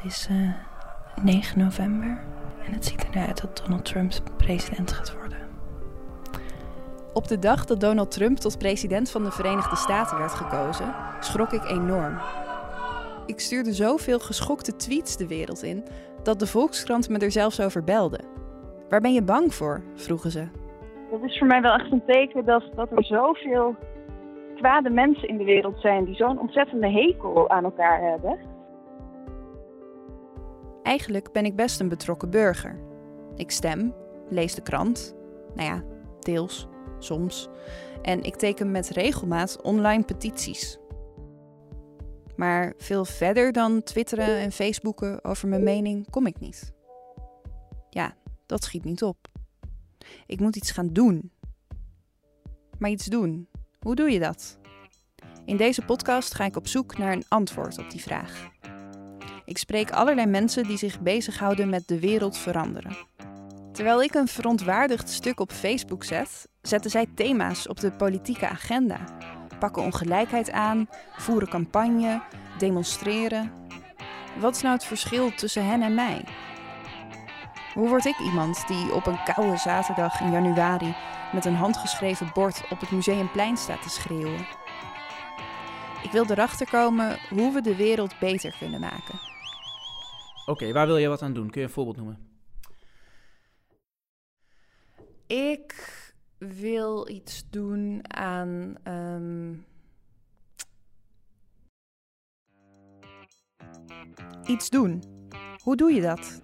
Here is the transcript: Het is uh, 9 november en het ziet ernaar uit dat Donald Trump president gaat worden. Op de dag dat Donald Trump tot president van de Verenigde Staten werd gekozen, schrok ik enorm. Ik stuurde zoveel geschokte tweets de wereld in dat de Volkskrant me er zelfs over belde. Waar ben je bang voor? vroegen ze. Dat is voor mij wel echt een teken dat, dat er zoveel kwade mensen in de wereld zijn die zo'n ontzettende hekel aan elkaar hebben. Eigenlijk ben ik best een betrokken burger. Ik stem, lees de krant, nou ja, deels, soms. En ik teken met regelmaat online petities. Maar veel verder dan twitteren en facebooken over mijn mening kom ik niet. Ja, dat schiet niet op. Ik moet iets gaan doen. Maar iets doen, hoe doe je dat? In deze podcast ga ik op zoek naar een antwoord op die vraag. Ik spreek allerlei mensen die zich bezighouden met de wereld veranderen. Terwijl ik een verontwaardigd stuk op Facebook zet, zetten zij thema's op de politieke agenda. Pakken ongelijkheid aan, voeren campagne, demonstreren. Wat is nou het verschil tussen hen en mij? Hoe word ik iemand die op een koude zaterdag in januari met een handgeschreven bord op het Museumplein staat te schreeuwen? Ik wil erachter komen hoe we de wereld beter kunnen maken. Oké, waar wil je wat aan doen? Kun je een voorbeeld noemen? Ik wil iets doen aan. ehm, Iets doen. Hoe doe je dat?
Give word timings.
Het 0.00 0.10
is 0.10 0.28
uh, 0.30 0.50
9 1.22 1.58
november 1.58 2.18
en 2.66 2.72
het 2.72 2.84
ziet 2.84 3.04
ernaar 3.04 3.26
uit 3.26 3.40
dat 3.40 3.62
Donald 3.64 3.84
Trump 3.84 4.12
president 4.36 4.92
gaat 4.92 5.16
worden. 5.18 5.38
Op 7.14 7.28
de 7.28 7.38
dag 7.38 7.64
dat 7.64 7.80
Donald 7.80 8.10
Trump 8.10 8.36
tot 8.36 8.58
president 8.58 9.10
van 9.10 9.24
de 9.24 9.30
Verenigde 9.30 9.76
Staten 9.76 10.18
werd 10.18 10.32
gekozen, 10.32 10.94
schrok 11.20 11.52
ik 11.52 11.64
enorm. 11.64 12.18
Ik 13.26 13.40
stuurde 13.40 13.72
zoveel 13.72 14.18
geschokte 14.18 14.76
tweets 14.76 15.16
de 15.16 15.26
wereld 15.26 15.62
in 15.62 15.84
dat 16.22 16.38
de 16.38 16.46
Volkskrant 16.46 17.08
me 17.08 17.18
er 17.18 17.30
zelfs 17.30 17.60
over 17.60 17.84
belde. 17.84 18.20
Waar 18.88 19.00
ben 19.00 19.12
je 19.12 19.22
bang 19.22 19.54
voor? 19.54 19.82
vroegen 19.94 20.30
ze. 20.30 20.48
Dat 21.10 21.22
is 21.22 21.38
voor 21.38 21.46
mij 21.46 21.60
wel 21.60 21.72
echt 21.72 21.92
een 21.92 22.04
teken 22.06 22.44
dat, 22.44 22.64
dat 22.74 22.90
er 22.90 23.04
zoveel 23.04 23.76
kwade 24.56 24.90
mensen 24.90 25.28
in 25.28 25.36
de 25.36 25.44
wereld 25.44 25.80
zijn 25.80 26.04
die 26.04 26.14
zo'n 26.14 26.40
ontzettende 26.40 26.90
hekel 26.90 27.50
aan 27.50 27.64
elkaar 27.64 28.00
hebben. 28.10 28.38
Eigenlijk 30.90 31.32
ben 31.32 31.44
ik 31.44 31.56
best 31.56 31.80
een 31.80 31.88
betrokken 31.88 32.30
burger. 32.30 32.80
Ik 33.36 33.50
stem, 33.50 33.94
lees 34.28 34.54
de 34.54 34.62
krant, 34.62 35.14
nou 35.54 35.68
ja, 35.68 35.84
deels, 36.20 36.68
soms. 36.98 37.48
En 38.02 38.22
ik 38.22 38.36
teken 38.36 38.70
met 38.70 38.88
regelmaat 38.88 39.62
online 39.62 40.04
petities. 40.04 40.78
Maar 42.36 42.74
veel 42.76 43.04
verder 43.04 43.52
dan 43.52 43.82
twitteren 43.82 44.38
en 44.38 44.52
facebooken 44.52 45.24
over 45.24 45.48
mijn 45.48 45.62
mening 45.62 46.10
kom 46.10 46.26
ik 46.26 46.40
niet. 46.40 46.72
Ja, 47.90 48.16
dat 48.46 48.64
schiet 48.64 48.84
niet 48.84 49.02
op. 49.02 49.28
Ik 50.26 50.40
moet 50.40 50.56
iets 50.56 50.70
gaan 50.70 50.92
doen. 50.92 51.32
Maar 52.78 52.90
iets 52.90 53.06
doen, 53.06 53.48
hoe 53.80 53.94
doe 53.94 54.10
je 54.10 54.18
dat? 54.18 54.58
In 55.44 55.56
deze 55.56 55.82
podcast 55.82 56.34
ga 56.34 56.44
ik 56.44 56.56
op 56.56 56.66
zoek 56.66 56.98
naar 56.98 57.12
een 57.12 57.24
antwoord 57.28 57.78
op 57.78 57.90
die 57.90 58.02
vraag. 58.02 58.58
Ik 59.50 59.58
spreek 59.58 59.90
allerlei 59.90 60.26
mensen 60.26 60.64
die 60.66 60.76
zich 60.76 61.00
bezighouden 61.00 61.68
met 61.68 61.88
de 61.88 62.00
wereld 62.00 62.38
veranderen. 62.38 62.96
Terwijl 63.72 64.02
ik 64.02 64.14
een 64.14 64.28
verontwaardigd 64.28 65.08
stuk 65.08 65.40
op 65.40 65.52
Facebook 65.52 66.04
zet, 66.04 66.48
zetten 66.62 66.90
zij 66.90 67.06
thema's 67.14 67.68
op 67.68 67.80
de 67.80 67.90
politieke 67.90 68.48
agenda. 68.48 68.98
Pakken 69.58 69.82
ongelijkheid 69.82 70.50
aan, 70.50 70.88
voeren 71.16 71.48
campagne, 71.48 72.22
demonstreren. 72.58 73.52
Wat 74.38 74.56
is 74.56 74.62
nou 74.62 74.74
het 74.74 74.84
verschil 74.84 75.34
tussen 75.34 75.66
hen 75.66 75.82
en 75.82 75.94
mij? 75.94 76.24
Hoe 77.74 77.88
word 77.88 78.04
ik 78.04 78.18
iemand 78.18 78.68
die 78.68 78.94
op 78.94 79.06
een 79.06 79.22
koude 79.24 79.56
zaterdag 79.56 80.20
in 80.20 80.30
januari 80.30 80.94
met 81.32 81.44
een 81.44 81.56
handgeschreven 81.56 82.30
bord 82.32 82.62
op 82.68 82.80
het 82.80 82.90
Museumplein 82.90 83.56
staat 83.56 83.82
te 83.82 83.90
schreeuwen? 83.90 84.46
Ik 86.02 86.10
wil 86.12 86.24
erachter 86.28 86.70
komen 86.70 87.18
hoe 87.30 87.52
we 87.52 87.60
de 87.60 87.76
wereld 87.76 88.18
beter 88.18 88.54
kunnen 88.58 88.80
maken. 88.80 89.29
Oké, 90.50 90.72
waar 90.72 90.86
wil 90.86 90.96
je 90.96 91.08
wat 91.08 91.22
aan 91.22 91.32
doen? 91.34 91.50
Kun 91.50 91.60
je 91.60 91.66
een 91.66 91.72
voorbeeld 91.72 91.96
noemen? 91.96 92.28
Ik 95.26 95.74
wil 96.38 97.08
iets 97.08 97.50
doen 97.50 98.00
aan. 98.14 98.74
ehm, 98.82 99.54
Iets 104.46 104.70
doen. 104.70 105.02
Hoe 105.62 105.76
doe 105.76 105.92
je 105.92 106.00
dat? 106.00 106.42